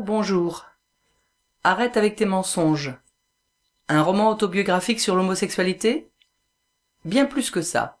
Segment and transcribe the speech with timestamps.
[0.00, 0.66] Bonjour.
[1.64, 2.94] Arrête avec tes mensonges.
[3.88, 6.12] Un roman autobiographique sur l'homosexualité?
[7.04, 7.98] Bien plus que ça.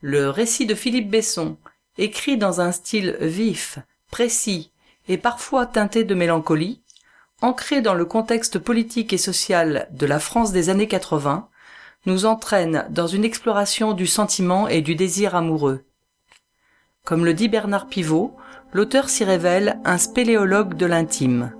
[0.00, 1.58] Le récit de Philippe Besson,
[1.96, 3.78] écrit dans un style vif,
[4.10, 4.72] précis
[5.06, 6.82] et parfois teinté de mélancolie,
[7.40, 11.48] ancré dans le contexte politique et social de la France des années 80,
[12.06, 15.84] nous entraîne dans une exploration du sentiment et du désir amoureux.
[17.04, 18.36] Comme le dit Bernard Pivot,
[18.72, 21.52] l'auteur s'y révèle un spéléologue de l'intime.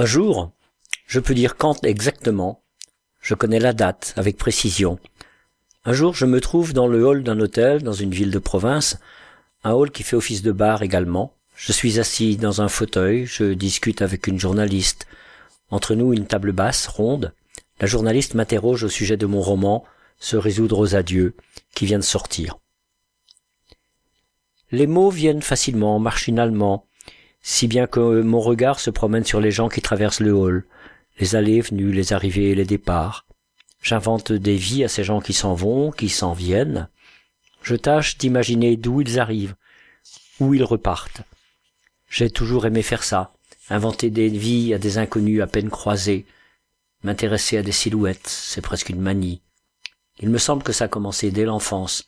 [0.00, 0.50] Un jour,
[1.06, 2.62] je peux dire quand exactement,
[3.20, 4.98] je connais la date avec précision.
[5.84, 8.96] Un jour, je me trouve dans le hall d'un hôtel dans une ville de province,
[9.62, 11.34] un hall qui fait office de bar également.
[11.54, 15.06] Je suis assis dans un fauteuil, je discute avec une journaliste.
[15.68, 17.34] Entre nous, une table basse, ronde.
[17.78, 19.84] La journaliste m'interroge au sujet de mon roman
[20.18, 21.34] Se résoudre aux adieux,
[21.74, 22.56] qui vient de sortir.
[24.70, 26.86] Les mots viennent facilement, machinalement,
[27.42, 30.64] si bien que mon regard se promène sur les gens qui traversent le hall,
[31.18, 33.26] les allées venues, les arrivées et les départs.
[33.82, 36.88] J'invente des vies à ces gens qui s'en vont, qui s'en viennent.
[37.62, 39.54] Je tâche d'imaginer d'où ils arrivent,
[40.38, 41.22] où ils repartent.
[42.08, 43.32] J'ai toujours aimé faire ça,
[43.70, 46.26] inventer des vies à des inconnus à peine croisés,
[47.02, 49.40] m'intéresser à des silhouettes, c'est presque une manie.
[50.18, 52.06] Il me semble que ça a commencé dès l'enfance.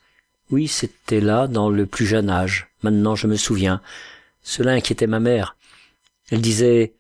[0.51, 2.69] Oui, c'était là, dans le plus jeune âge.
[2.83, 3.81] Maintenant, je me souviens.
[4.43, 5.57] Cela inquiétait ma mère.
[6.31, 6.95] Elle disait,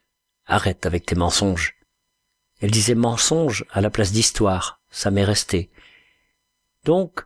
[0.46, 1.76] arrête avec tes mensonges.
[2.60, 4.80] Elle disait mensonge à la place d'histoire.
[4.90, 5.70] Ça m'est resté.
[6.84, 7.24] Donc,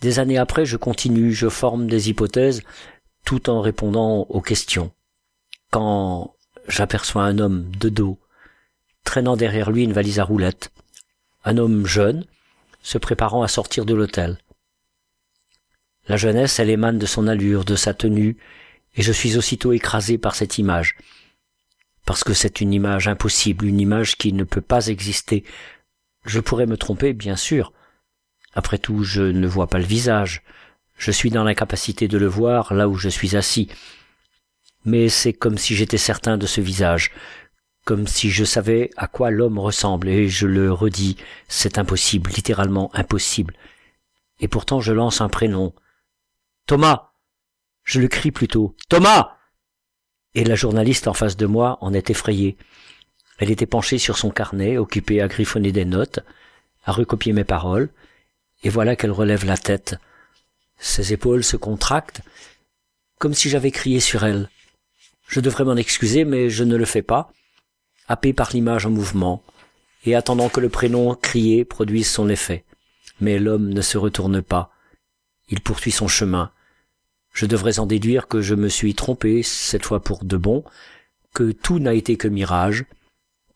[0.00, 2.62] des années après, je continue, je forme des hypothèses,
[3.24, 4.92] tout en répondant aux questions.
[5.70, 6.34] Quand
[6.68, 8.18] j'aperçois un homme de dos,
[9.04, 10.70] traînant derrière lui une valise à roulettes,
[11.44, 12.24] un homme jeune,
[12.82, 14.38] se préparant à sortir de l'hôtel.
[16.06, 18.38] La jeunesse, elle émane de son allure, de sa tenue,
[18.94, 20.96] et je suis aussitôt écrasé par cette image.
[22.04, 25.44] Parce que c'est une image impossible, une image qui ne peut pas exister.
[26.24, 27.72] Je pourrais me tromper, bien sûr.
[28.54, 30.42] Après tout, je ne vois pas le visage.
[30.96, 33.68] Je suis dans l'incapacité de le voir là où je suis assis.
[34.84, 37.12] Mais c'est comme si j'étais certain de ce visage,
[37.84, 42.90] comme si je savais à quoi l'homme ressemble, et je le redis, c'est impossible, littéralement
[42.94, 43.54] impossible.
[44.40, 45.74] Et pourtant je lance un prénom,
[46.66, 47.07] Thomas
[47.88, 48.76] Je le crie plutôt.
[48.90, 49.38] Thomas
[50.34, 52.58] Et la journaliste en face de moi en est effrayée.
[53.38, 56.20] Elle était penchée sur son carnet, occupée à griffonner des notes,
[56.84, 57.88] à recopier mes paroles,
[58.62, 59.96] et voilà qu'elle relève la tête.
[60.78, 62.20] Ses épaules se contractent,
[63.18, 64.50] comme si j'avais crié sur elle.
[65.26, 67.32] Je devrais m'en excuser, mais je ne le fais pas,
[68.06, 69.42] happé par l'image en mouvement,
[70.04, 72.66] et attendant que le prénom crié produise son effet.
[73.22, 74.74] Mais l'homme ne se retourne pas.
[75.48, 76.52] Il poursuit son chemin,
[77.32, 80.64] je devrais en déduire que je me suis trompé, cette fois pour de bon,
[81.34, 82.84] que tout n'a été que mirage,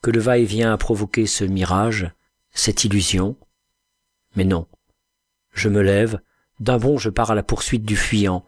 [0.03, 2.11] que le va-et-vient a provoqué ce mirage,
[2.53, 3.37] cette illusion.
[4.37, 4.67] Mais non.
[5.53, 6.21] Je me lève,
[6.61, 8.45] d'un bond je pars à la poursuite du fuyant.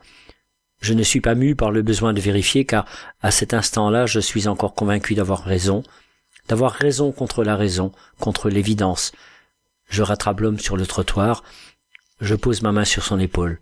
[0.80, 2.86] Je ne suis pas mu par le besoin de vérifier car
[3.22, 5.82] à cet instant-là je suis encore convaincu d'avoir raison,
[6.48, 9.12] d'avoir raison contre la raison, contre l'évidence.
[9.88, 11.42] Je rattrape l'homme sur le trottoir,
[12.20, 13.60] je pose ma main sur son épaule.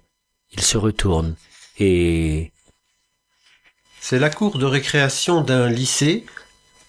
[0.52, 1.36] Il se retourne,
[1.78, 2.52] et...
[4.00, 6.26] C'est la cour de récréation d'un lycée,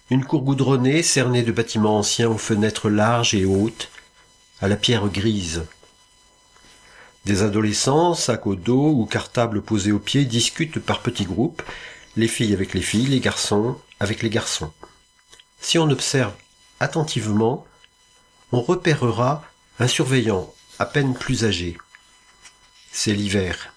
[0.10, 3.90] une cour goudronnée cernée de bâtiments anciens aux fenêtres larges et hautes,
[4.62, 5.64] à la pierre grise.
[7.26, 11.64] Des adolescents, sacs au dos ou cartables posés aux pieds, discutent par petits groupes,
[12.16, 14.72] les filles avec les filles, les garçons avec les garçons.
[15.62, 16.34] Si on observe
[16.80, 17.66] attentivement,
[18.52, 19.44] on repérera
[19.80, 21.78] un surveillant à peine plus âgé.
[22.92, 23.74] C'est l'hiver.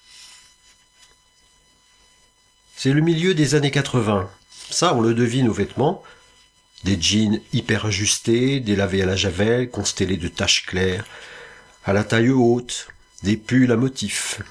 [2.78, 4.28] C'est le milieu des années 80.
[4.68, 6.02] Ça, on le devine aux vêtements.
[6.84, 11.06] Des jeans hyper ajustés, délavés à la javel, constellés de taches claires,
[11.86, 12.88] à la taille haute,
[13.22, 14.42] des pulls à motifs.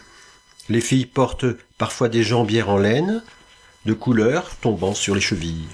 [0.70, 1.46] Les filles portent
[1.78, 3.24] parfois des jambières en laine,
[3.86, 5.70] de couleur tombant sur les chevilles.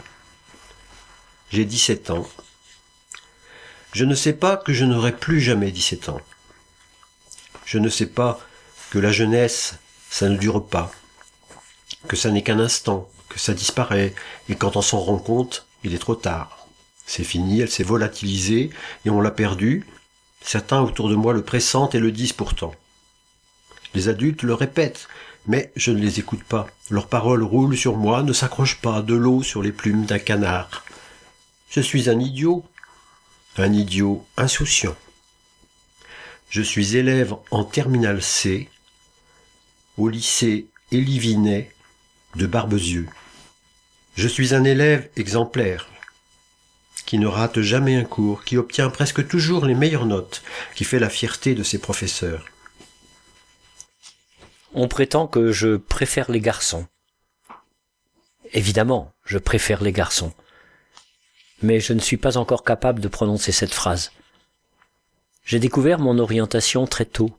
[1.51, 2.29] J'ai 17 ans.
[3.93, 6.21] Je ne sais pas que je n'aurai plus jamais 17 ans.
[7.65, 8.41] Je ne sais pas
[8.89, 9.75] que la jeunesse,
[10.09, 10.91] ça ne dure pas
[12.07, 14.13] que ça n'est qu'un instant, que ça disparaît,
[14.49, 16.67] et quand on s'en rend compte, il est trop tard.
[17.05, 18.69] C'est fini, elle s'est volatilisée,
[19.05, 19.85] et on l'a perdue.
[20.41, 22.73] Certains autour de moi le pressentent et le disent pourtant.
[23.93, 25.07] Les adultes le répètent,
[25.47, 26.67] mais je ne les écoute pas.
[26.89, 30.85] Leurs paroles roulent sur moi, ne s'accrochent pas de l'eau sur les plumes d'un canard.
[31.69, 32.65] Je suis un idiot,
[33.57, 34.95] un idiot insouciant.
[36.49, 38.69] Je suis élève en terminale C
[39.97, 41.71] au lycée Élivinet
[42.35, 43.07] de Barbezieux.
[44.15, 45.87] Je suis un élève exemplaire,
[47.05, 50.43] qui ne rate jamais un cours, qui obtient presque toujours les meilleures notes,
[50.75, 52.45] qui fait la fierté de ses professeurs.
[54.73, 56.87] On prétend que je préfère les garçons.
[58.53, 60.33] Évidemment, je préfère les garçons.
[61.61, 64.11] Mais je ne suis pas encore capable de prononcer cette phrase.
[65.43, 67.31] J'ai découvert mon orientation très tôt.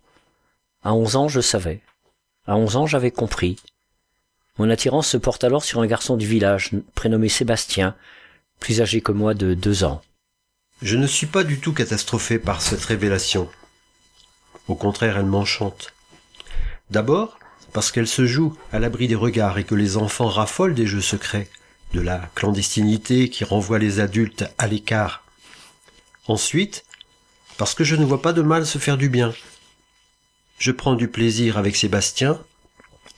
[0.82, 1.80] À onze ans, je savais.
[2.46, 3.58] À onze ans, j'avais compris.
[4.58, 7.94] Mon attirance se porte alors sur un garçon du village, prénommé Sébastien,
[8.60, 10.02] plus âgé que moi de deux ans.
[10.82, 13.48] Je ne suis pas du tout catastrophé par cette révélation.
[14.68, 15.92] Au contraire, elle m'enchante.
[16.90, 17.38] D'abord,
[17.72, 21.00] parce qu'elle se joue à l'abri des regards et que les enfants raffolent des jeux
[21.00, 21.48] secrets,
[21.94, 25.24] de la clandestinité qui renvoie les adultes à l'écart.
[26.26, 26.84] Ensuite,
[27.58, 29.34] parce que je ne vois pas de mal se faire du bien.
[30.58, 32.40] Je prends du plaisir avec Sébastien,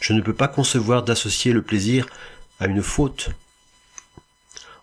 [0.05, 2.07] je ne peux pas concevoir d'associer le plaisir
[2.61, 3.31] à une faute.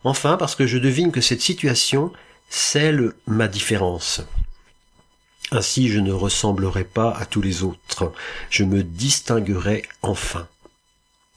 [0.04, 2.12] Enfin, parce que je devine que cette situation
[2.50, 4.22] scelle ma différence.
[5.52, 8.12] Ainsi je ne ressemblerai pas à tous les autres,
[8.50, 10.48] je me distinguerai enfin.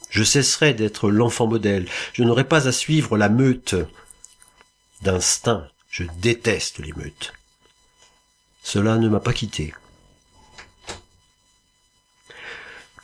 [0.09, 1.87] Je cesserai d'être l'enfant modèle.
[2.13, 3.75] Je n'aurai pas à suivre la meute.
[5.03, 7.33] D'instinct, je déteste les meutes.
[8.63, 9.75] Cela ne m'a pas quitté.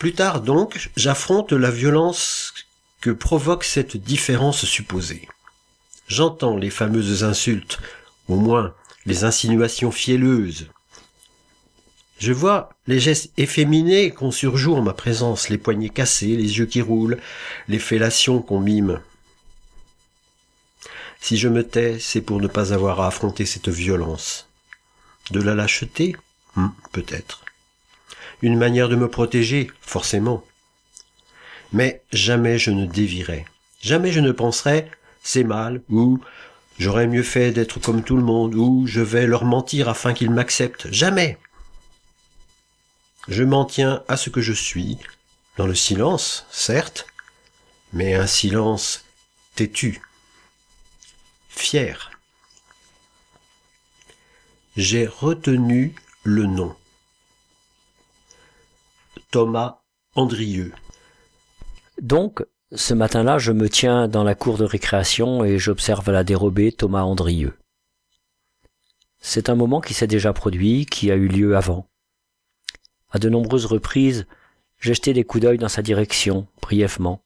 [0.01, 2.55] Plus tard donc, j'affronte la violence
[3.01, 5.27] que provoque cette différence supposée.
[6.08, 7.77] J'entends les fameuses insultes,
[8.27, 8.74] au moins
[9.05, 10.70] les insinuations fielleuses.
[12.17, 16.65] Je vois les gestes efféminés qu'on surjoue en ma présence, les poignets cassés, les yeux
[16.65, 17.20] qui roulent,
[17.67, 19.01] les fellations qu'on mime.
[21.20, 24.48] Si je me tais, c'est pour ne pas avoir à affronter cette violence.
[25.29, 26.15] De la lâcheté?
[26.55, 27.43] Hmm, Peut-être
[28.41, 30.43] une manière de me protéger, forcément.
[31.74, 33.45] Mais jamais je ne dévirai.
[33.81, 34.89] Jamais je ne penserai
[35.24, 36.19] c'est mal ou
[36.79, 40.31] j'aurais mieux fait d'être comme tout le monde ou je vais leur mentir afin qu'ils
[40.31, 40.91] m'acceptent.
[40.91, 41.38] Jamais.
[43.27, 44.98] Je m'en tiens à ce que je suis,
[45.57, 47.05] dans le silence, certes,
[47.93, 49.05] mais un silence
[49.55, 50.01] têtu,
[51.50, 52.12] fier.
[54.75, 55.93] J'ai retenu
[56.24, 56.75] le nom.
[59.31, 59.79] Thomas
[60.15, 60.73] Andrieux.
[62.01, 66.73] Donc, ce matin-là, je me tiens dans la cour de récréation et j'observe la dérobée
[66.73, 67.57] Thomas Andrieux.
[69.19, 71.88] C'est un moment qui s'est déjà produit, qui a eu lieu avant.
[73.09, 74.27] À de nombreuses reprises,
[74.79, 77.23] j'ai jeté des coups d'œil dans sa direction, brièvement.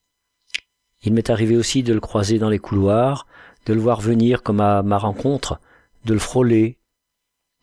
[1.01, 3.25] Il m'est arrivé aussi de le croiser dans les couloirs,
[3.65, 5.59] de le voir venir comme à ma rencontre,
[6.05, 6.77] de le frôler,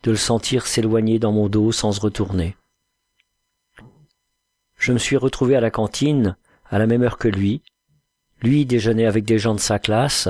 [0.03, 2.57] de le sentir s'éloigner dans mon dos sans se retourner.
[4.83, 6.35] Je me suis retrouvé à la cantine
[6.65, 7.61] à la même heure que lui.
[8.41, 10.27] Lui déjeunait avec des gens de sa classe,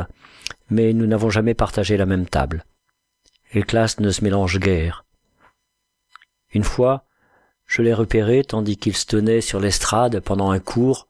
[0.70, 2.64] mais nous n'avons jamais partagé la même table.
[3.56, 5.06] Les classes ne se mélangent guère.
[6.52, 7.08] Une fois,
[7.66, 11.08] je l'ai repéré tandis qu'il se tenait sur l'estrade pendant un cours.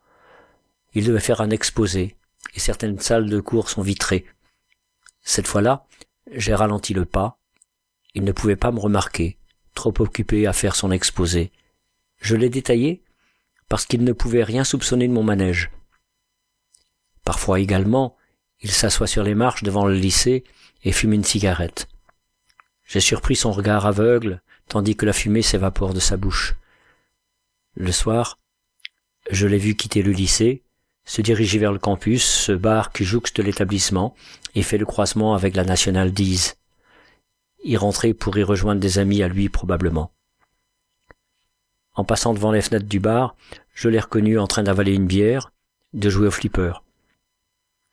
[0.93, 2.15] Il devait faire un exposé,
[2.55, 4.25] et certaines salles de cours sont vitrées.
[5.21, 5.85] Cette fois-là,
[6.31, 7.37] j'ai ralenti le pas.
[8.13, 9.37] Il ne pouvait pas me remarquer,
[9.75, 11.51] trop occupé à faire son exposé.
[12.21, 13.03] Je l'ai détaillé
[13.69, 15.71] parce qu'il ne pouvait rien soupçonner de mon manège.
[17.23, 18.17] Parfois également,
[18.61, 20.43] il s'assoit sur les marches devant le lycée
[20.83, 21.87] et fume une cigarette.
[22.85, 26.55] J'ai surpris son regard aveugle, tandis que la fumée s'évapore de sa bouche.
[27.75, 28.39] Le soir,
[29.29, 30.63] je l'ai vu quitter le lycée,
[31.05, 34.15] se diriger vers le campus, ce bar qui jouxte l'établissement
[34.55, 36.57] et fait le croisement avec la nationale 10.
[37.65, 40.11] Y rentrer pour y rejoindre des amis à lui probablement.
[41.95, 43.35] En passant devant les fenêtres du bar,
[43.73, 45.51] je l'ai reconnu en train d'avaler une bière,
[45.93, 46.83] de jouer au flipper.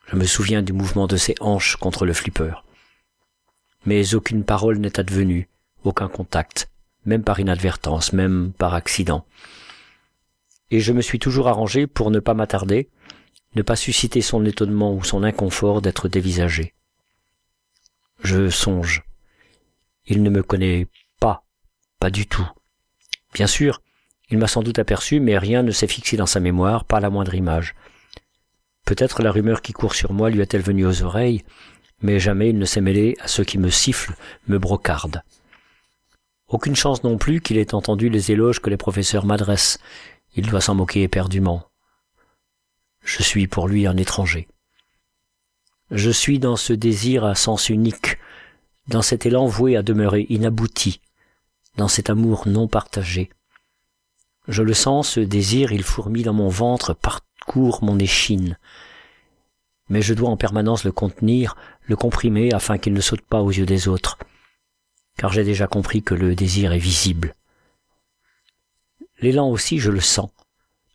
[0.07, 2.64] Je me souviens du mouvement de ses hanches contre le flipper.
[3.85, 5.49] Mais aucune parole n'est advenue,
[5.85, 6.71] aucun contact,
[7.04, 9.25] même par inadvertance, même par accident.
[10.71, 12.88] Et je me suis toujours arrangé pour ne pas m'attarder,
[13.54, 16.75] ne pas susciter son étonnement ou son inconfort d'être dévisagé.
[18.23, 19.02] Je songe.
[20.07, 20.87] Il ne me connaît
[21.19, 21.45] pas,
[21.99, 22.49] pas du tout.
[23.33, 23.80] Bien sûr,
[24.31, 27.11] il m'a sans doute aperçu, mais rien ne s'est fixé dans sa mémoire, pas la
[27.11, 27.75] moindre image.
[28.87, 31.45] Peut-être la rumeur qui court sur moi lui est-elle venue aux oreilles,
[32.03, 34.17] mais jamais il ne s'est mêlé à ceux qui me sifflent,
[34.49, 35.23] me brocardent.
[36.49, 39.79] Aucune chance non plus qu'il ait entendu les éloges que les professeurs m'adressent.
[40.35, 41.65] Il doit s'en moquer éperdument.
[43.05, 44.49] Je suis pour lui un étranger.
[45.91, 48.19] Je suis dans ce désir à sens unique,
[48.89, 51.01] dans cet élan voué à demeurer inabouti,
[51.77, 53.31] dans cet amour non partagé.
[54.49, 58.59] Je le sens, ce désir, il fourmille dans mon ventre, parcourt mon échine.
[59.89, 63.51] Mais je dois en permanence le contenir, le comprimer afin qu'il ne saute pas aux
[63.51, 64.19] yeux des autres,
[65.17, 67.35] car j'ai déjà compris que le désir est visible.
[69.21, 70.31] L'élan aussi, je le sens.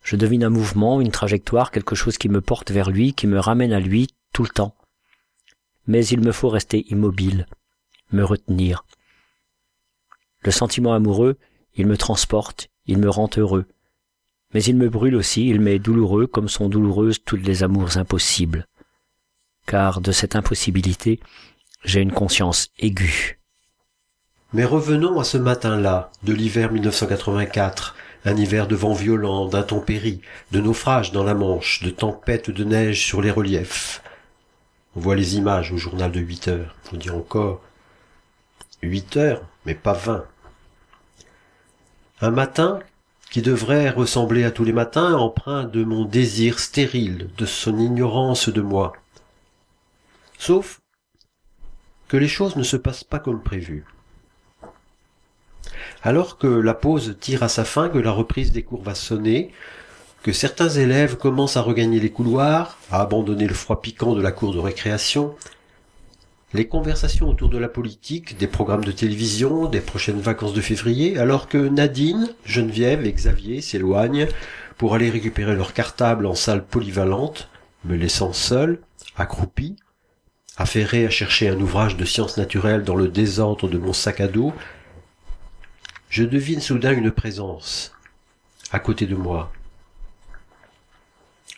[0.02, 3.38] Je devine un mouvement, une trajectoire, quelque chose qui me porte vers lui, qui me
[3.38, 4.74] ramène à lui tout le temps.
[5.86, 7.46] Mais il me faut rester immobile,
[8.12, 8.84] me retenir.
[10.42, 11.38] Le sentiment amoureux,
[11.74, 13.66] il me transporte, il me rend heureux.
[14.54, 18.66] Mais il me brûle aussi, il m'est douloureux comme sont douloureuses toutes les amours impossibles.
[19.66, 21.20] Car de cette impossibilité,
[21.84, 23.38] j'ai une conscience aiguë.
[24.52, 30.20] Mais revenons à ce matin-là, de l'hiver 1984, un hiver de vent violent, d'intempéries,
[30.52, 34.02] de naufrages dans la Manche, de tempêtes de neige sur les reliefs.
[34.94, 36.74] On voit les images au journal de huit heures.
[36.92, 37.60] On dit encore
[38.82, 40.24] huit heures, mais pas vingt.
[42.20, 42.80] Un matin
[43.30, 48.48] qui devrait ressembler à tous les matins, empreint de mon désir stérile, de son ignorance
[48.48, 48.94] de moi.
[50.38, 50.80] Sauf
[52.08, 53.84] que les choses ne se passent pas comme prévu.
[56.02, 59.52] Alors que la pause tire à sa fin, que la reprise des cours va sonner,
[60.22, 64.32] que certains élèves commencent à regagner les couloirs, à abandonner le froid piquant de la
[64.32, 65.36] cour de récréation,
[66.54, 71.18] les conversations autour de la politique, des programmes de télévision, des prochaines vacances de février,
[71.18, 74.28] alors que Nadine, Geneviève et Xavier s'éloignent
[74.78, 77.48] pour aller récupérer leur cartable en salle polyvalente,
[77.84, 78.80] me laissant seul,
[79.16, 79.76] accroupi,
[80.56, 84.28] affairé à chercher un ouvrage de sciences naturelles dans le désordre de mon sac à
[84.28, 84.52] dos,
[86.08, 87.92] je devine soudain une présence
[88.72, 89.52] à côté de moi.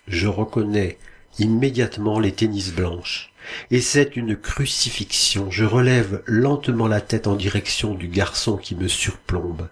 [0.09, 0.99] Je reconnais
[1.38, 3.33] immédiatement les tennis blanches,
[3.70, 5.50] et c'est une crucifixion.
[5.50, 9.68] Je relève lentement la tête en direction du garçon qui me surplombe.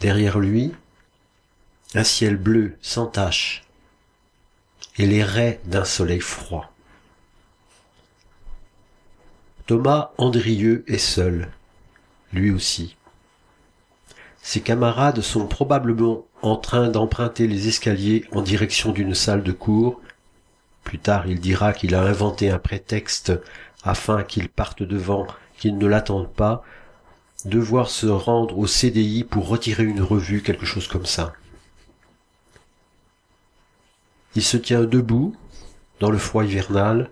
[0.00, 0.72] Derrière lui,
[1.94, 3.64] un ciel bleu sans tache,
[4.98, 6.72] et les raies d'un soleil froid.
[9.66, 11.50] Thomas Andrieux est seul,
[12.32, 12.96] lui aussi.
[14.42, 20.00] Ses camarades sont probablement en train d'emprunter les escaliers en direction d'une salle de cours.
[20.88, 23.34] Plus tard, il dira qu'il a inventé un prétexte
[23.84, 25.26] afin qu'ils partent devant,
[25.58, 26.64] qu'ils ne l'attendent pas,
[27.44, 31.34] devoir se rendre au CDI pour retirer une revue, quelque chose comme ça.
[34.34, 35.36] Il se tient debout,
[36.00, 37.10] dans le froid hivernal.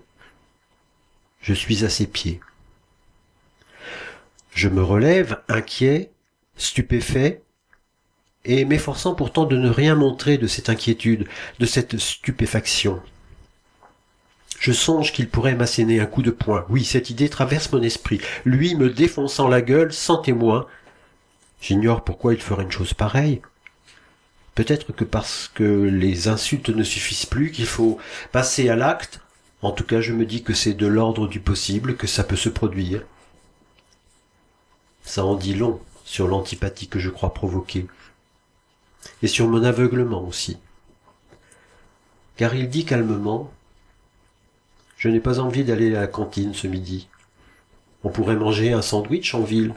[1.39, 2.39] Je suis à ses pieds.
[4.55, 6.09] Je me relève, inquiet,
[6.55, 7.43] stupéfait,
[8.43, 11.27] et m'efforçant pourtant de ne rien montrer de cette inquiétude,
[11.59, 13.03] de cette stupéfaction.
[14.59, 16.65] Je songe qu'il pourrait m'asséner un coup de poing.
[16.69, 18.19] Oui, cette idée traverse mon esprit.
[18.43, 20.65] Lui me défonçant la gueule sans témoin.
[21.61, 23.41] J'ignore pourquoi il ferait une chose pareille.
[24.55, 27.99] Peut-être que parce que les insultes ne suffisent plus, qu'il faut
[28.31, 29.21] passer à l'acte.
[29.61, 32.35] En tout cas, je me dis que c'est de l'ordre du possible, que ça peut
[32.35, 33.03] se produire.
[35.03, 37.85] Ça en dit long sur l'antipathie que je crois provoquer,
[39.21, 40.57] et sur mon aveuglement aussi.
[42.35, 43.51] Car il dit calmement
[44.97, 47.07] Je n'ai pas envie d'aller à la cantine ce midi.
[48.03, 49.75] On pourrait manger un sandwich en ville.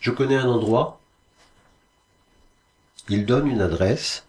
[0.00, 1.00] Je connais un endroit.
[3.08, 4.26] Il donne une adresse,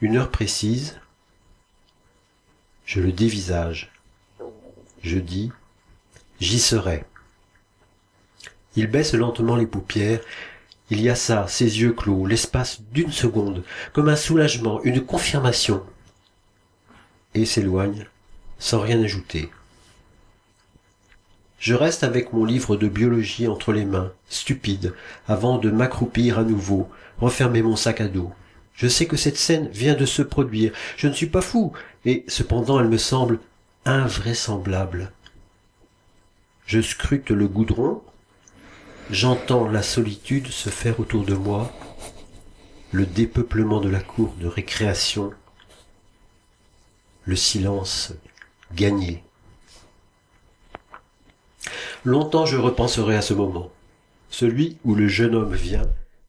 [0.00, 0.98] une heure précise.
[2.86, 3.92] Je le dévisage.
[5.02, 5.52] Je dis
[6.40, 7.04] J'y serai.
[8.74, 10.20] Il baisse lentement les paupières.
[10.88, 15.86] Il y a ça, ses yeux clos, l'espace d'une seconde, comme un soulagement, une confirmation.
[17.34, 18.08] Et s'éloigne,
[18.60, 19.50] sans rien ajouter.
[21.58, 24.94] Je reste avec mon livre de biologie entre les mains, stupide,
[25.26, 28.30] avant de m'accroupir à nouveau, refermer mon sac à dos.
[28.74, 31.72] Je sais que cette scène vient de se produire, je ne suis pas fou,
[32.04, 33.40] et cependant elle me semble
[33.84, 35.10] invraisemblable.
[36.66, 38.00] Je scrute le goudron,
[39.10, 41.72] J'entends la solitude se faire autour de moi,
[42.92, 45.32] le dépeuplement de la cour de récréation,
[47.24, 48.12] le silence
[48.74, 49.22] gagné.
[52.04, 53.70] Longtemps je repenserai à ce moment,
[54.30, 55.86] celui où le jeune homme vient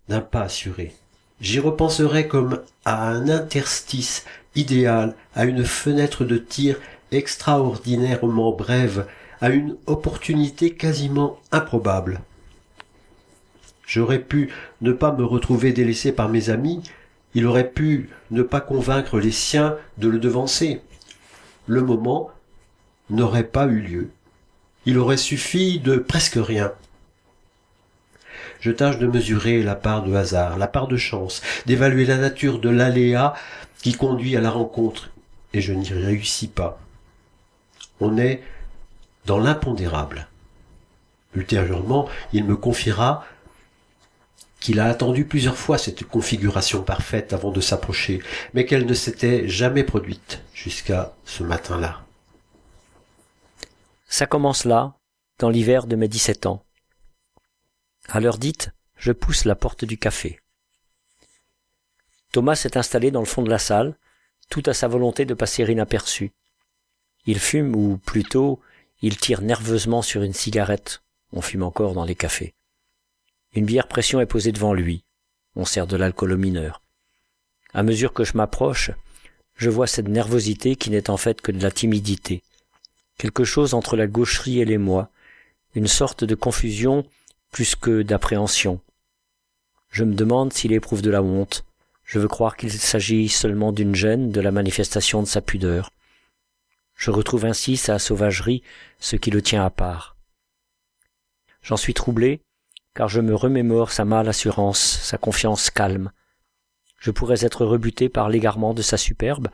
[0.10, 0.94] d'un pas assuré.
[1.40, 4.26] J'y repenserai comme à un interstice
[4.56, 6.78] idéal, à une fenêtre de tir
[7.12, 9.08] extraordinairement brève,
[9.40, 12.22] à une opportunité quasiment improbable.
[13.88, 14.50] J'aurais pu
[14.82, 16.82] ne pas me retrouver délaissé par mes amis,
[17.34, 20.82] il aurait pu ne pas convaincre les siens de le devancer.
[21.68, 22.32] Le moment
[23.10, 24.10] n'aurait pas eu lieu.
[24.86, 26.74] Il aurait suffi de presque rien.
[28.60, 32.60] Je tâche de mesurer la part de hasard, la part de chance, d'évaluer la nature
[32.60, 33.34] de l'aléa
[33.82, 35.10] qui conduit à la rencontre,
[35.54, 36.80] et je n'y réussis pas.
[38.00, 38.44] On est
[39.26, 40.28] dans l'impondérable.
[41.36, 43.26] Ultérieurement, il me confiera
[44.62, 48.22] qu'il a attendu plusieurs fois cette configuration parfaite avant de s'approcher,
[48.54, 52.06] mais qu'elle ne s'était jamais produite jusqu'à ce matin-là.
[54.08, 54.94] Ça commence là,
[55.40, 56.64] dans l'hiver de mes dix-sept ans.
[58.08, 60.40] À l'heure dite, je pousse la porte du café.
[62.32, 63.98] Thomas s'est installé dans le fond de la salle,
[64.50, 66.32] tout à sa volonté de passer inaperçu.
[67.26, 68.62] Il fume, ou plutôt,
[69.02, 71.02] il tire nerveusement sur une cigarette.
[71.34, 72.54] On fume encore dans les cafés.
[73.54, 75.04] Une bière pression est posée devant lui.
[75.56, 76.82] On sert de l'alcool au mineur.
[77.74, 78.92] À mesure que je m'approche,
[79.56, 82.44] je vois cette nervosité qui n'est en fait que de la timidité.
[83.18, 85.10] Quelque chose entre la gaucherie et l'émoi,
[85.76, 87.06] une sorte de confusion
[87.52, 88.80] plus que d'appréhension.
[89.90, 91.66] Je me demande s'il éprouve de la honte.
[92.06, 95.92] Je veux croire qu'il s'agit seulement d'une gêne, de la manifestation de sa pudeur.
[96.96, 98.64] Je retrouve ainsi sa sauvagerie,
[99.00, 100.16] ce qui le tient à part.
[101.62, 102.42] J'en suis troublé,
[102.94, 106.12] car je me remémore sa mâle assurance, sa confiance calme.
[106.98, 109.50] Je pourrais être rebuté par l'égarement de sa superbe.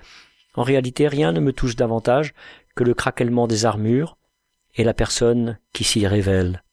[0.55, 2.33] En réalité, rien ne me touche davantage
[2.75, 4.17] que le craquellement des armures
[4.75, 6.63] et la personne qui s'y révèle.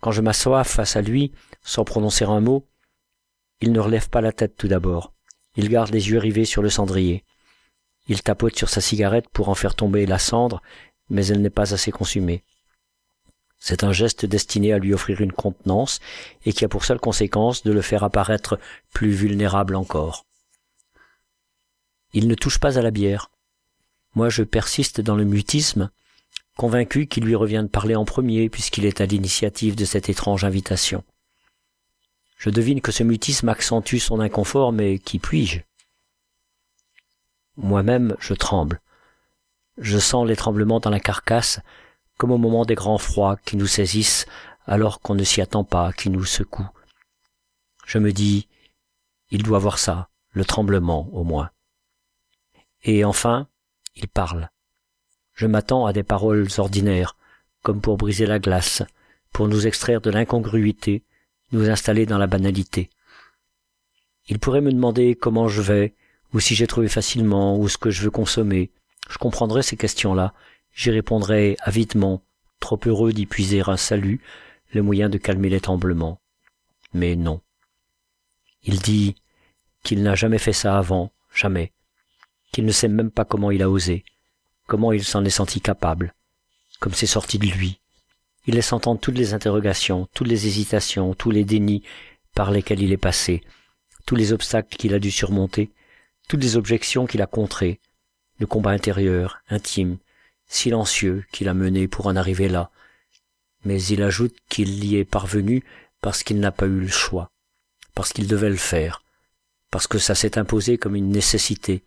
[0.00, 1.32] Quand je m'assois face à lui,
[1.62, 2.68] sans prononcer un mot,
[3.60, 5.12] il ne relève pas la tête tout d'abord.
[5.56, 7.24] Il garde les yeux rivés sur le cendrier.
[8.06, 10.62] Il tapote sur sa cigarette pour en faire tomber la cendre,
[11.10, 12.44] mais elle n'est pas assez consumée.
[13.58, 16.00] C'est un geste destiné à lui offrir une contenance
[16.44, 18.58] et qui a pour seule conséquence de le faire apparaître
[18.92, 20.24] plus vulnérable encore.
[22.12, 23.30] Il ne touche pas à la bière.
[24.14, 25.90] Moi je persiste dans le mutisme,
[26.56, 30.44] convaincu qu'il lui revient de parler en premier puisqu'il est à l'initiative de cette étrange
[30.44, 31.04] invitation.
[32.38, 35.60] Je devine que ce mutisme accentue son inconfort, mais qui puis-je?
[37.56, 38.80] Moi-même, je tremble.
[39.76, 41.58] Je sens les tremblements dans la carcasse,
[42.18, 44.26] comme au moment des grands froids qui nous saisissent
[44.66, 46.68] alors qu'on ne s'y attend pas, qui nous secouent.
[47.86, 48.48] Je me dis,
[49.30, 51.50] il doit voir ça, le tremblement au moins.
[52.82, 53.48] Et enfin,
[53.96, 54.50] il parle.
[55.32, 57.16] Je m'attends à des paroles ordinaires,
[57.62, 58.82] comme pour briser la glace,
[59.32, 61.04] pour nous extraire de l'incongruité,
[61.52, 62.90] nous installer dans la banalité.
[64.26, 65.94] Il pourrait me demander comment je vais,
[66.34, 68.70] ou si j'ai trouvé facilement, ou ce que je veux consommer.
[69.08, 70.34] Je comprendrai ces questions-là,
[70.78, 72.22] j'y répondrai avidement,
[72.60, 74.20] trop heureux d'y puiser un salut,
[74.72, 76.20] le moyen de calmer les tremblements.
[76.94, 77.40] Mais non.
[78.62, 79.16] Il dit
[79.82, 81.72] qu'il n'a jamais fait ça avant, jamais,
[82.52, 84.04] qu'il ne sait même pas comment il a osé,
[84.68, 86.14] comment il s'en est senti capable,
[86.78, 87.80] comme c'est sorti de lui.
[88.46, 91.82] Il laisse entendre toutes les interrogations, toutes les hésitations, tous les dénis
[92.34, 93.42] par lesquels il est passé,
[94.06, 95.72] tous les obstacles qu'il a dû surmonter,
[96.28, 97.80] toutes les objections qu'il a contrées,
[98.38, 99.98] le combat intérieur, intime,
[100.48, 102.70] silencieux qu'il a mené pour en arriver là.
[103.64, 105.64] Mais il ajoute qu'il y est parvenu
[106.00, 107.30] parce qu'il n'a pas eu le choix,
[107.94, 109.02] parce qu'il devait le faire,
[109.70, 111.84] parce que ça s'est imposé comme une nécessité,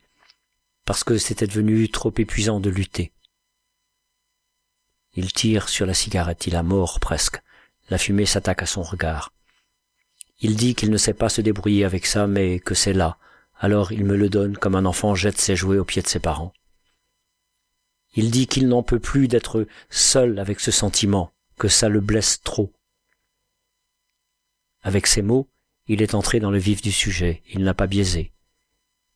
[0.86, 3.12] parce que c'était devenu trop épuisant de lutter.
[5.13, 7.41] Il tire sur la cigarette, il a mort presque.
[7.89, 9.34] La fumée s'attaque à son regard.
[10.39, 13.17] Il dit qu'il ne sait pas se débrouiller avec ça, mais que c'est là.
[13.60, 16.19] Alors il me le donne comme un enfant jette ses jouets aux pieds de ses
[16.19, 16.54] parents.
[18.13, 22.41] Il dit qu'il n'en peut plus d'être seul avec ce sentiment, que ça le blesse
[22.43, 22.74] trop.
[24.82, 25.47] Avec ces mots,
[25.88, 28.32] il est entré dans le vif du sujet, il n'a pas biaisé.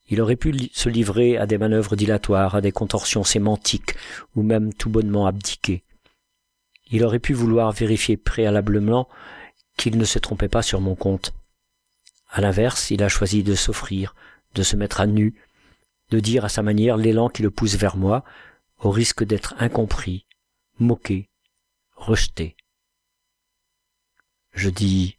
[0.07, 3.95] Il aurait pu se livrer à des manœuvres dilatoires, à des contorsions sémantiques,
[4.35, 5.83] ou même tout bonnement abdiquer.
[6.91, 9.09] Il aurait pu vouloir vérifier préalablement
[9.77, 11.33] qu'il ne se trompait pas sur mon compte.
[12.29, 14.13] À l'inverse, il a choisi de s'offrir,
[14.53, 15.33] de se mettre à nu,
[16.11, 18.23] de dire à sa manière l'élan qui le pousse vers moi,
[18.79, 20.25] au risque d'être incompris,
[20.79, 21.29] moqué,
[21.95, 22.55] rejeté.
[24.53, 25.17] Je dis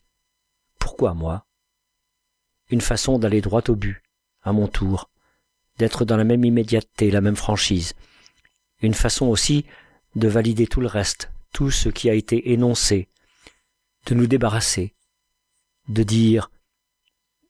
[0.78, 1.46] Pourquoi moi?
[2.68, 4.02] Une façon d'aller droit au but,
[4.42, 5.10] à mon tour,
[5.78, 7.94] d'être dans la même immédiateté, la même franchise.
[8.80, 9.66] Une façon aussi
[10.14, 13.08] de valider tout le reste, tout ce qui a été énoncé,
[14.06, 14.94] de nous débarrasser,
[15.88, 16.50] de dire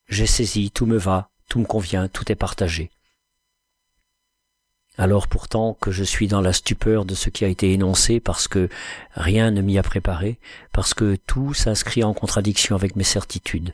[0.09, 2.91] j'ai saisi, tout me va, tout me convient, tout est partagé.
[4.99, 8.49] Alors pourtant que je suis dans la stupeur de ce qui a été énoncé parce
[8.49, 8.69] que
[9.15, 10.39] rien ne m'y a préparé,
[10.73, 13.73] parce que tout s'inscrit en contradiction avec mes certitudes,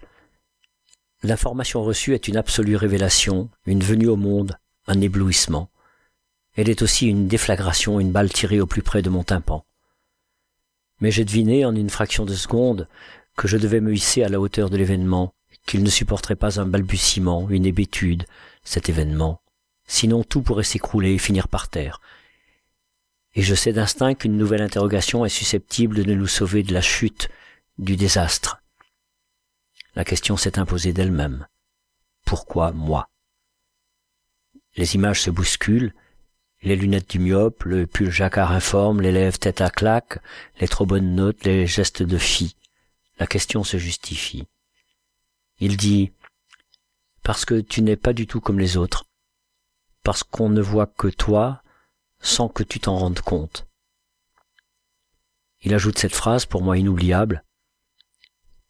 [1.25, 4.59] L'information reçue est une absolue révélation, une venue au monde,
[4.89, 5.71] un éblouissement.
[6.57, 9.65] Elle est aussi une déflagration, une balle tirée au plus près de mon tympan.
[11.01, 12.89] Mais j'ai deviné en une fraction de seconde
[13.37, 15.33] que je devais me hisser à la hauteur de l'événement,
[15.65, 18.25] qu'il ne supporterait pas un balbutiement, une hébétude,
[18.65, 19.42] cet événement.
[19.93, 22.01] Sinon tout pourrait s'écrouler et finir par terre.
[23.35, 27.29] Et je sais d'instinct qu'une nouvelle interrogation est susceptible de nous sauver de la chute,
[27.77, 28.63] du désastre.
[29.95, 31.47] La question s'est imposée d'elle-même.
[32.25, 33.11] Pourquoi moi?
[34.77, 35.93] Les images se bousculent,
[36.63, 40.21] les lunettes du myope, le pull jacquard informe, les lèvres tête à claque,
[40.59, 42.57] les trop bonnes notes, les gestes de fille.
[43.19, 44.47] La question se justifie.
[45.59, 46.13] Il dit
[47.23, 49.05] Parce que tu n'es pas du tout comme les autres.
[50.03, 51.63] Parce qu'on ne voit que toi
[52.21, 53.67] sans que tu t'en rendes compte.
[55.61, 57.45] Il ajoute cette phrase pour moi inoubliable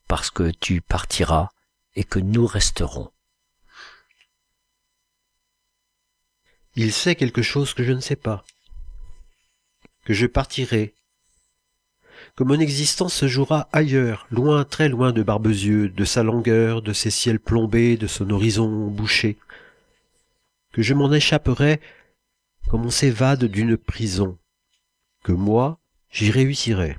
[0.09, 1.49] parce que tu partiras
[1.95, 3.11] et que nous resterons.
[6.75, 8.45] Il sait quelque chose que je ne sais pas,
[10.05, 10.95] que je partirai,
[12.37, 16.93] que mon existence se jouera ailleurs, loin, très loin de Barbezieux, de sa longueur, de
[16.93, 19.37] ses ciels plombés, de son horizon bouché,
[20.73, 21.81] que je m'en échapperai
[22.69, 24.39] comme on s'évade d'une prison,
[25.23, 25.81] que moi,
[26.11, 26.97] j'y réussirai.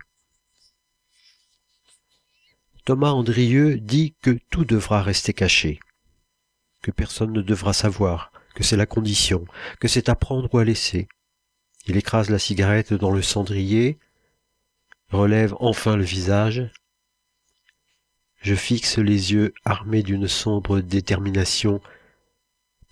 [2.85, 5.79] Thomas Andrieux dit que tout devra rester caché,
[6.81, 9.45] que personne ne devra savoir, que c'est la condition,
[9.79, 11.07] que c'est à prendre ou à laisser.
[11.87, 13.99] Il écrase la cigarette dans le cendrier,
[15.09, 16.69] relève enfin le visage.
[18.41, 21.81] Je fixe les yeux armés d'une sombre détermination,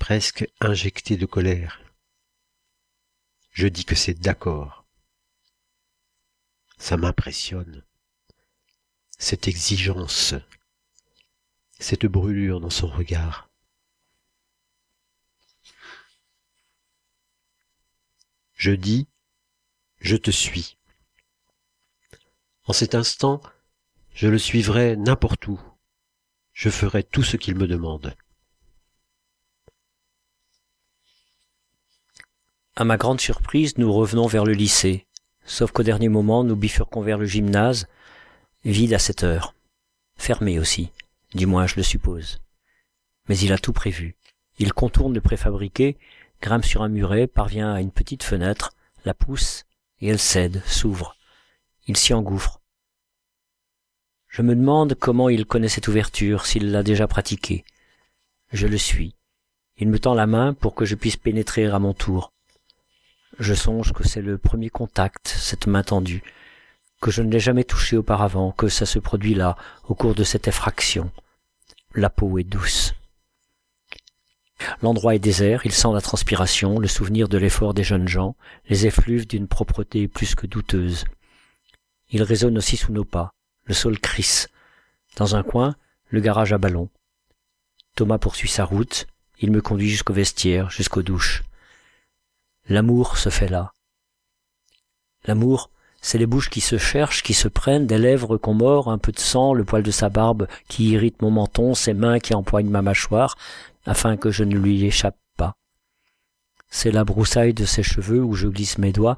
[0.01, 1.79] presque injectée de colère.
[3.51, 4.83] Je dis que c'est d'accord.
[6.79, 7.85] Ça m'impressionne
[9.19, 10.33] cette exigence,
[11.79, 13.47] cette brûlure dans son regard.
[18.55, 19.07] Je dis,
[19.99, 20.77] je te suis.
[22.63, 23.39] En cet instant,
[24.15, 25.61] je le suivrai n'importe où.
[26.53, 28.15] Je ferai tout ce qu'il me demande.
[32.77, 35.05] À ma grande surprise, nous revenons vers le lycée,
[35.45, 37.87] sauf qu'au dernier moment, nous bifurquons vers le gymnase,
[38.63, 39.55] Vide à cette heure.
[40.17, 40.91] Fermé aussi,
[41.33, 42.39] du moins je le suppose.
[43.27, 44.15] Mais il a tout prévu.
[44.59, 45.97] Il contourne le préfabriqué,
[46.41, 48.71] grimpe sur un muret, parvient à une petite fenêtre,
[49.03, 49.65] la pousse,
[49.99, 51.17] et elle cède, s'ouvre.
[51.87, 52.61] Il s'y engouffre.
[54.27, 57.65] Je me demande comment il connaît cette ouverture, s'il l'a déjà pratiquée.
[58.53, 59.15] Je le suis.
[59.77, 62.31] Il me tend la main pour que je puisse pénétrer à mon tour.
[63.41, 66.21] Je songe que c'est le premier contact, cette main tendue,
[67.01, 69.57] que je ne l'ai jamais touché auparavant, que ça se produit là,
[69.89, 71.09] au cours de cette effraction.
[71.95, 72.93] La peau est douce.
[74.83, 78.35] L'endroit est désert, il sent la transpiration, le souvenir de l'effort des jeunes gens,
[78.69, 81.05] les effluves d'une propreté plus que douteuse.
[82.11, 84.49] Il résonne aussi sous nos pas, le sol crisse.
[85.15, 85.75] Dans un coin,
[86.09, 86.89] le garage à ballon.
[87.95, 89.07] Thomas poursuit sa route,
[89.39, 91.41] il me conduit jusqu'au vestiaire, jusqu'aux douches.
[92.71, 93.73] L'amour se fait là.
[95.25, 98.97] L'amour, c'est les bouches qui se cherchent, qui se prennent, des lèvres qu'on mord, un
[98.97, 102.33] peu de sang, le poil de sa barbe qui irrite mon menton, ses mains qui
[102.33, 103.35] empoignent ma mâchoire,
[103.85, 105.57] afin que je ne lui échappe pas.
[106.69, 109.17] C'est la broussaille de ses cheveux où je glisse mes doigts,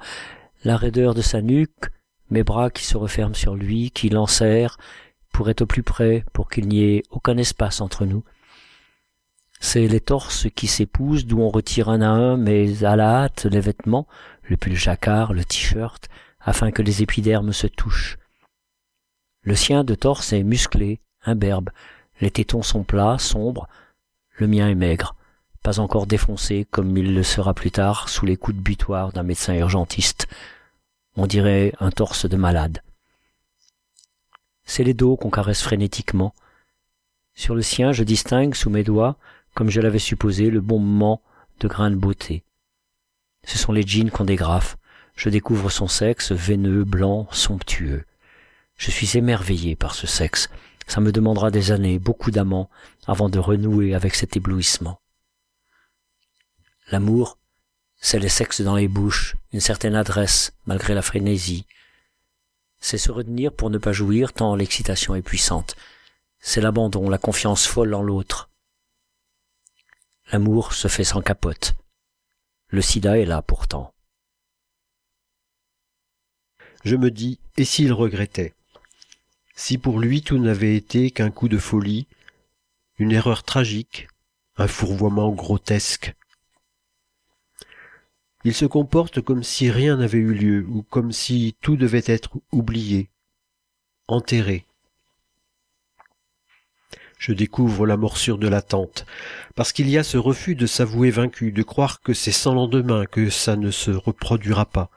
[0.64, 1.92] la raideur de sa nuque,
[2.32, 4.80] mes bras qui se referment sur lui, qui l'enserrent,
[5.32, 8.24] pour être au plus près, pour qu'il n'y ait aucun espace entre nous.
[9.66, 13.46] C'est les torses qui s'épousent, d'où on retire un à un, mais à la hâte,
[13.46, 14.08] les vêtements,
[14.44, 16.10] le pull jacquard, le t-shirt,
[16.42, 18.18] afin que les épidermes se touchent.
[19.42, 21.70] Le sien de torse est musclé, imberbe,
[22.20, 23.70] les tétons sont plats, sombres,
[24.36, 25.16] le mien est maigre,
[25.64, 29.24] pas encore défoncé comme il le sera plus tard sous les coups de butoir d'un
[29.24, 30.28] médecin urgentiste.
[31.16, 32.84] On dirait un torse de malade.
[34.66, 36.36] C'est les dos qu'on caresse frénétiquement.
[37.34, 39.18] Sur le sien, je distingue sous mes doigts,
[39.54, 41.22] comme je l'avais supposé, le bon moment
[41.60, 42.44] de grain de beauté.
[43.46, 44.78] Ce sont les jeans qu'on dégrafe,
[45.16, 48.06] je découvre son sexe veineux, blanc, somptueux.
[48.78, 50.50] Je suis émerveillé par ce sexe.
[50.88, 52.70] Ça me demandera des années, beaucoup d'amants,
[53.08, 55.00] avant de renouer avec cet éblouissement.
[56.92, 57.38] L'amour,
[57.98, 61.66] c'est le sexe dans les bouches, une certaine adresse, malgré la frénésie.
[62.80, 65.76] C'est se retenir pour ne pas jouir tant l'excitation est puissante.
[66.40, 68.50] C'est l'abandon, la confiance folle en l'autre.
[70.32, 71.74] L'amour se fait sans capote.
[72.68, 73.94] Le sida est là pourtant
[76.84, 78.54] je me dis, et s'il regrettait?
[79.56, 82.08] Si pour lui tout n'avait été qu'un coup de folie,
[82.98, 84.08] une erreur tragique,
[84.58, 86.14] un fourvoiement grotesque
[88.44, 92.38] Il se comporte comme si rien n'avait eu lieu, ou comme si tout devait être
[92.52, 93.10] oublié,
[94.08, 94.66] enterré.
[97.26, 99.06] Je découvre la morsure de l'attente,
[99.56, 103.06] parce qu'il y a ce refus de s'avouer vaincu, de croire que c'est sans lendemain,
[103.06, 104.90] que ça ne se reproduira pas,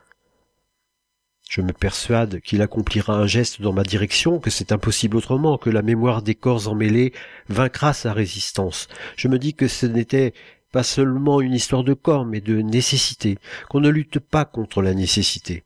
[1.48, 5.70] je me persuade qu'il accomplira un geste dans ma direction, que c'est impossible autrement, que
[5.70, 7.12] la mémoire des corps emmêlés
[7.48, 8.88] vaincra sa résistance.
[9.16, 10.34] Je me dis que ce n'était
[10.72, 14.94] pas seulement une histoire de corps, mais de nécessité, qu'on ne lutte pas contre la
[14.94, 15.62] nécessité.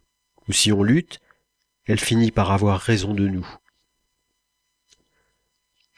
[0.46, 1.20] Ou si on lutte,
[1.86, 3.48] elle finit par avoir raison de nous.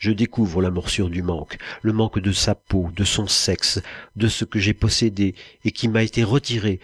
[0.02, 3.80] Je découvre la morsure du manque, le manque de sa peau, de son sexe,
[4.16, 6.80] de ce que j'ai possédé et qui m'a été retiré,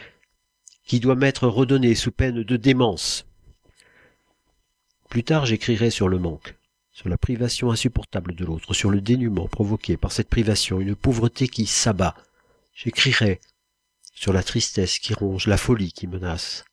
[0.84, 3.26] qui doit m'être redonné sous peine de démence.
[5.08, 6.54] Plus tard j'écrirai sur le manque,
[6.92, 11.48] sur la privation insupportable de l'autre, sur le dénuement provoqué par cette privation, une pauvreté
[11.48, 12.14] qui s'abat.
[12.72, 13.40] J'écrirai
[14.14, 16.64] sur la tristesse qui ronge, la folie qui menace.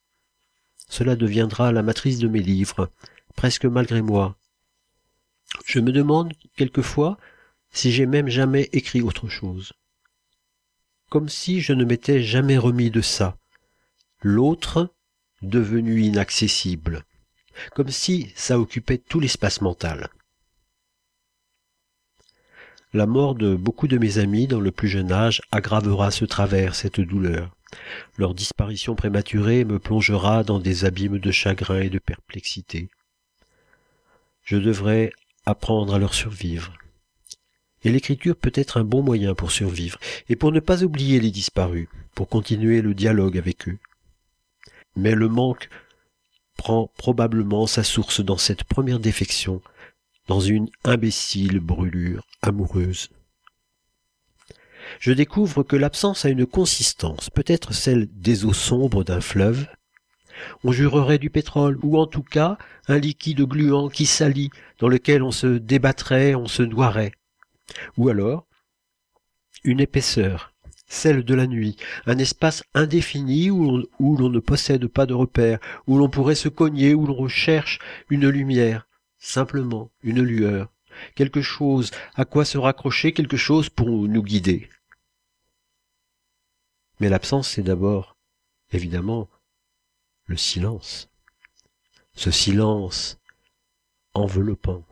[0.88, 2.88] Cela deviendra la matrice de mes livres,
[3.34, 4.36] presque malgré moi.
[5.64, 7.18] Je me demande quelquefois
[7.70, 9.72] si j'ai même jamais écrit autre chose.
[11.08, 13.36] Comme si je ne m'étais jamais remis de ça,
[14.22, 14.92] l'autre
[15.42, 17.04] devenu inaccessible,
[17.74, 20.08] comme si ça occupait tout l'espace mental.
[22.92, 26.74] La mort de beaucoup de mes amis dans le plus jeune âge aggravera ce travers,
[26.74, 27.54] cette douleur.
[28.16, 32.88] Leur disparition prématurée me plongera dans des abîmes de chagrin et de perplexité.
[34.44, 35.12] Je devrais
[35.46, 36.74] apprendre à leur survivre.
[37.82, 41.30] Et l'écriture peut être un bon moyen pour survivre, et pour ne pas oublier les
[41.30, 43.78] disparus, pour continuer le dialogue avec eux.
[44.96, 45.68] Mais le manque
[46.56, 49.62] prend probablement sa source dans cette première défection,
[50.26, 53.10] dans une imbécile brûlure amoureuse.
[55.00, 59.66] Je découvre que l'absence a une consistance, peut-être celle des eaux sombres d'un fleuve.
[60.64, 65.22] On jurerait du pétrole, ou en tout cas un liquide gluant qui salit, dans lequel
[65.22, 67.12] on se débattrait, on se noierait.
[67.96, 68.46] Ou alors
[69.64, 70.52] une épaisseur,
[70.86, 75.98] celle de la nuit, un espace indéfini où l'on ne possède pas de repères, où
[75.98, 78.86] l'on pourrait se cogner, où l'on recherche une lumière,
[79.18, 80.70] simplement une lueur,
[81.16, 84.70] quelque chose à quoi se raccrocher, quelque chose pour nous guider.
[87.00, 88.16] Mais l'absence, c'est d'abord,
[88.70, 89.28] évidemment,
[90.26, 91.08] le silence.
[92.14, 93.18] Ce silence
[94.14, 94.84] enveloppant,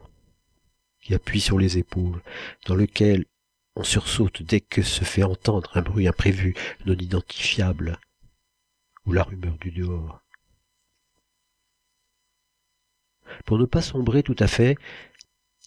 [1.00, 2.22] qui appuie sur les épaules,
[2.66, 3.24] dans lequel
[3.76, 6.54] on sursaute dès que se fait entendre un bruit imprévu,
[6.86, 7.98] non identifiable,
[9.06, 10.22] ou la rumeur du dehors.
[13.44, 14.76] Pour ne pas sombrer tout à fait,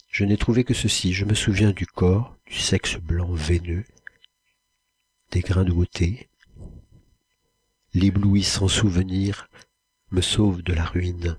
[0.10, 1.14] je n'ai trouvé que ceci.
[1.14, 3.86] Je me souviens du corps, du sexe blanc veineux,
[5.32, 6.30] des grains de beauté.
[7.93, 9.50] L'éblouissant souvenir
[10.12, 11.38] me sauve de la ruine.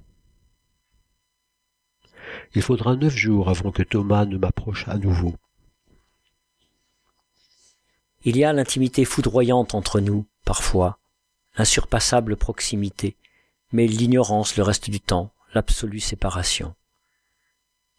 [2.54, 5.34] Il faudra neuf jours avant que Thomas ne m'approche à nouveau.
[8.24, 10.98] Il y a l'intimité foudroyante entre nous, parfois,
[11.56, 13.16] l'insurpassable proximité,
[13.72, 16.74] mais l'ignorance le reste du temps, l'absolue séparation.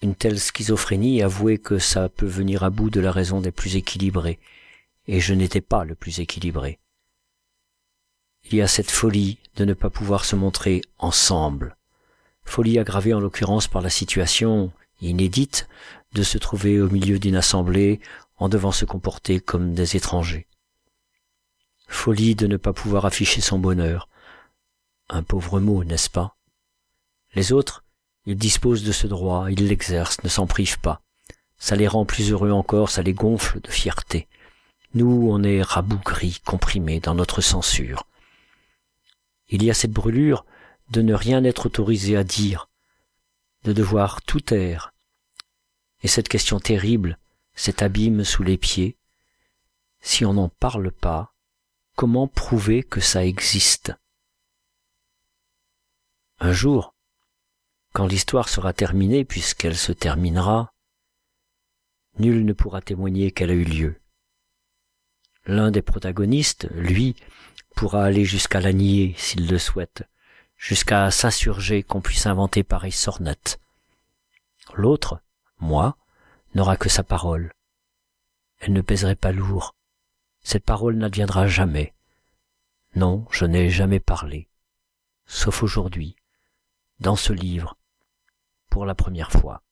[0.01, 3.75] Une telle schizophrénie, avouez que ça peut venir à bout de la raison des plus
[3.75, 4.39] équilibrés,
[5.07, 6.79] et je n'étais pas le plus équilibré.
[8.45, 11.75] Il y a cette folie de ne pas pouvoir se montrer ensemble,
[12.43, 14.71] folie aggravée en l'occurrence par la situation
[15.01, 15.67] inédite
[16.13, 17.99] de se trouver au milieu d'une assemblée
[18.37, 20.47] en devant se comporter comme des étrangers.
[21.87, 24.09] Folie de ne pas pouvoir afficher son bonheur.
[25.09, 26.35] Un pauvre mot, n'est-ce pas?
[27.33, 27.83] Les autres,
[28.25, 31.01] ils disposent de ce droit, ils l'exercent, ne s'en privent pas.
[31.57, 34.27] Ça les rend plus heureux encore, ça les gonfle de fierté.
[34.93, 38.05] Nous, on est rabougris, comprimés dans notre censure.
[39.49, 40.45] Il y a cette brûlure
[40.89, 42.69] de ne rien être autorisé à dire,
[43.63, 44.93] de devoir tout taire.
[46.01, 47.17] Et cette question terrible,
[47.53, 48.97] cet abîme sous les pieds,
[50.01, 51.33] si on n'en parle pas,
[51.95, 53.93] comment prouver que ça existe?
[56.39, 56.95] Un jour,
[57.93, 60.73] quand l'histoire sera terminée, puisqu'elle se terminera,
[62.17, 63.99] nul ne pourra témoigner qu'elle a eu lieu.
[65.45, 67.15] L'un des protagonistes, lui,
[67.79, 70.03] pourra aller jusqu'à la nier s'il le souhaite,
[70.57, 73.61] jusqu'à s'insurger qu'on puisse inventer pareille sornette.
[74.73, 75.21] L'autre,
[75.59, 75.95] moi,
[76.55, 77.53] n'aura que sa parole.
[78.59, 79.75] Elle ne pèserait pas lourd.
[80.41, 81.93] Cette parole n'adviendra jamais.
[82.95, 84.49] Non, je n'ai jamais parlé,
[85.25, 86.17] sauf aujourd'hui,
[86.99, 87.77] dans ce livre,
[88.69, 89.63] pour la première fois.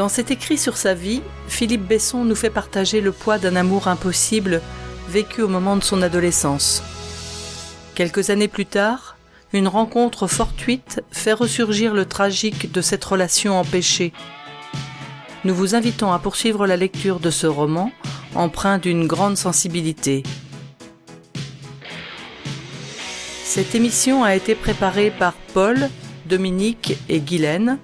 [0.00, 3.86] Dans cet écrit sur sa vie, Philippe Besson nous fait partager le poids d'un amour
[3.86, 4.62] impossible
[5.10, 6.82] vécu au moment de son adolescence.
[7.94, 9.18] Quelques années plus tard,
[9.52, 14.14] une rencontre fortuite fait ressurgir le tragique de cette relation empêchée.
[15.44, 17.92] Nous vous invitons à poursuivre la lecture de ce roman,
[18.34, 20.22] empreint d'une grande sensibilité.
[23.44, 25.90] Cette émission a été préparée par Paul,
[26.24, 27.76] Dominique et Guylaine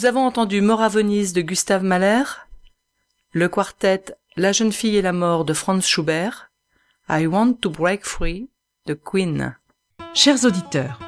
[0.00, 2.22] Nous avons entendu Mort à Venise de Gustave Mahler,
[3.32, 6.50] le quartet La jeune fille et la mort de Franz Schubert,
[7.10, 8.48] I Want to Break Free
[8.86, 9.58] de Queen.
[10.14, 10.98] Chers auditeurs,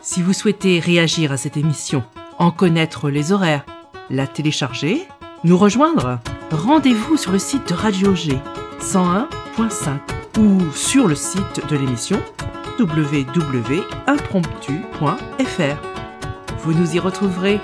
[0.00, 2.02] si vous souhaitez réagir à cette émission,
[2.38, 3.66] en connaître les horaires,
[4.08, 5.06] la télécharger,
[5.44, 6.18] nous rejoindre,
[6.50, 8.38] rendez-vous sur le site de Radio G
[8.80, 9.98] 101.5
[10.40, 12.18] ou sur le site de l'émission
[12.78, 15.76] www.impromptu.fr.
[16.60, 17.60] Vous nous y retrouverez